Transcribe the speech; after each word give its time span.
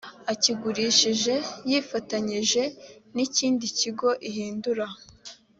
akigurishije 0.33 1.33
yifatanyije 1.69 2.63
n 3.15 3.17
ikindi 3.25 3.65
kigo 3.79 4.09
ihindura 4.29 4.85